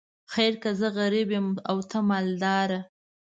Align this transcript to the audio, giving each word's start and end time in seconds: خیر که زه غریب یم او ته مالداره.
خیر 0.33 0.53
که 0.61 0.71
زه 0.79 0.87
غریب 0.97 1.29
یم 1.35 1.47
او 1.69 1.77
ته 1.89 1.99
مالداره. 2.09 2.79